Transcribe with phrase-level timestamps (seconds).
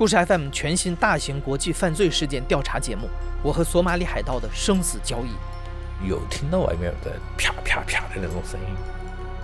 [0.00, 3.06] 故事 FM 全新大型国际犯罪事件调查节目
[3.42, 5.28] 《我和索马里海盗的生死交易》。
[6.08, 8.74] 又听到外面在啪啪啪的那种声音，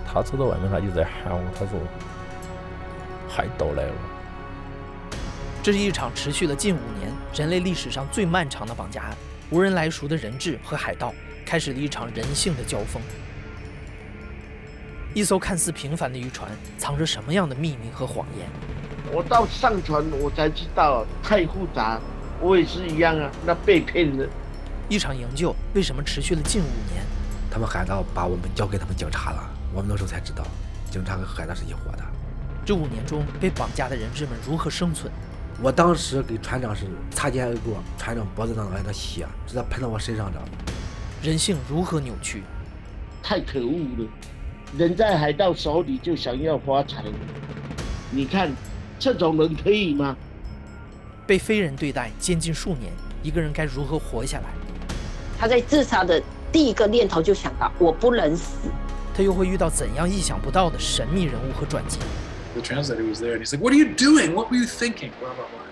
[0.03, 1.79] 他走到外面，他就在喊我，他说
[3.29, 3.93] ：“海盗来了。”
[5.61, 9.15] 这是一场持续了近五年、人类历史上最漫长的绑架案。
[9.51, 11.13] 无人来赎的人质和海盗
[11.45, 12.99] 开始了一场人性的交锋。
[15.13, 18.49] 一艘看似平凡的渔船，藏着什么样的秘密和谎言？
[19.11, 21.99] 我到上船，我才知道太复杂。
[22.39, 24.27] 我也是一样啊，那被骗了。
[24.89, 27.03] 一场营救为什么持续了近五年？
[27.49, 30.45] 他们海盗把我们交给他们警察了，我们那时候才知道，
[30.91, 32.03] 警察和海盗是一伙的。
[32.65, 35.11] 这五年中，被绑架的人质们如何生存？
[35.61, 40.39] 我当时给船长是擦肩而过，船长脖子上来的血直接喷到我身上的。
[41.23, 42.43] 人性如何扭曲？
[43.23, 44.07] 太可恶了！
[44.77, 47.03] 人在海盗手里就想要发财，
[48.11, 48.51] 你看。
[48.99, 50.15] 这种人可以吗？
[51.25, 52.91] 被非人对待，监禁数年，
[53.21, 54.45] 一个人该如何活下来？
[55.39, 58.69] 他在自杀的第一个念头就想到我不能死。
[59.15, 61.99] 他又会遇到怎样意想不到的神秘人物和转机
[62.53, 64.33] ？The translator was there and he's like, "What are you doing?
[64.33, 65.67] What were you thinking?" Blah blah blah.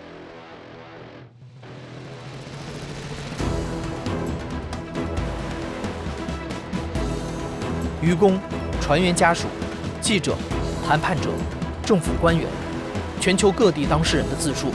[8.02, 8.40] 渔工、
[8.80, 9.48] 船员家属、
[10.00, 10.36] 记者、
[10.88, 11.30] 谈判者、
[11.84, 12.48] 政府官员。
[13.20, 14.72] 全球各地当事人的自述。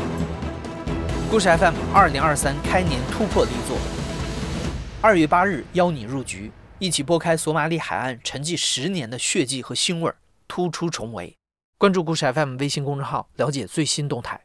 [1.31, 3.79] 故事 FM 二零二三开年突破力作。
[5.01, 10.13] 二月八日邀你入局，一起拨开索马里海岸沉寂十年的血迹和腥味，
[10.49, 11.37] 突出重围。
[11.79, 14.41] 关注故事 FM 微信公众号，了解最新动态。